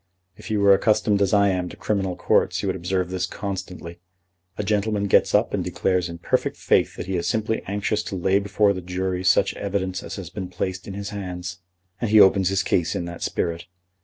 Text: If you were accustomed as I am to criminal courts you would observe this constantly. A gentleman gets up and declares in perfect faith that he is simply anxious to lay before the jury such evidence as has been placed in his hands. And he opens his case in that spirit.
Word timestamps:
If 0.35 0.49
you 0.49 0.61
were 0.61 0.73
accustomed 0.73 1.21
as 1.21 1.31
I 1.31 1.49
am 1.49 1.69
to 1.69 1.77
criminal 1.77 2.15
courts 2.15 2.63
you 2.63 2.67
would 2.67 2.75
observe 2.75 3.11
this 3.11 3.27
constantly. 3.27 3.99
A 4.57 4.63
gentleman 4.63 5.03
gets 5.05 5.35
up 5.35 5.53
and 5.53 5.63
declares 5.63 6.09
in 6.09 6.17
perfect 6.17 6.57
faith 6.57 6.95
that 6.95 7.05
he 7.05 7.17
is 7.17 7.27
simply 7.27 7.61
anxious 7.67 8.01
to 8.05 8.15
lay 8.15 8.39
before 8.39 8.73
the 8.73 8.81
jury 8.81 9.23
such 9.23 9.53
evidence 9.55 10.01
as 10.01 10.15
has 10.15 10.31
been 10.31 10.49
placed 10.49 10.87
in 10.87 10.95
his 10.95 11.09
hands. 11.09 11.59
And 11.99 12.09
he 12.09 12.19
opens 12.19 12.49
his 12.49 12.63
case 12.63 12.95
in 12.95 13.05
that 13.05 13.21
spirit. 13.21 13.67